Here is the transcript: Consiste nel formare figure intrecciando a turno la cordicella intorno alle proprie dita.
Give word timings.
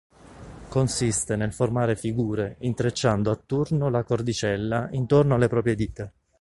Consiste 0.67 1.35
nel 1.35 1.53
formare 1.53 1.95
figure 1.95 2.55
intrecciando 2.61 3.29
a 3.29 3.35
turno 3.35 3.87
la 3.91 4.03
cordicella 4.03 4.87
intorno 4.93 5.35
alle 5.35 5.47
proprie 5.47 5.75
dita. 5.75 6.11